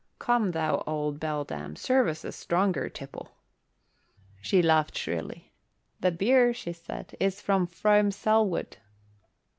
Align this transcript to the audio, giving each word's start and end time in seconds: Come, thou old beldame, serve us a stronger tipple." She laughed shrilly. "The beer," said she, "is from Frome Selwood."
Come, 0.17 0.49
thou 0.49 0.83
old 0.87 1.19
beldame, 1.19 1.75
serve 1.75 2.07
us 2.07 2.23
a 2.23 2.31
stronger 2.31 2.89
tipple." 2.89 3.33
She 4.41 4.63
laughed 4.63 4.97
shrilly. 4.97 5.53
"The 5.99 6.09
beer," 6.09 6.55
said 6.55 7.11
she, 7.11 7.17
"is 7.23 7.39
from 7.39 7.67
Frome 7.67 8.09
Selwood." 8.09 8.77